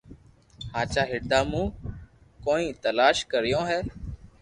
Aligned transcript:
ھاچا 0.73 1.03
ھردا 1.11 1.39
مون 1.49 1.67
ڪوئي 2.43 2.65
تلاݾ 2.83 3.15
ڪريو 3.31 3.61
ھي 3.69 3.79